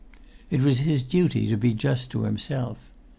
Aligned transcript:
It 0.49 0.61
was 0.61 0.79
his 0.79 1.03
duty 1.03 1.45
to 1.47 1.55
be 1.55 1.75
just 1.75 2.09
to 2.09 2.23
himself. 2.23 2.89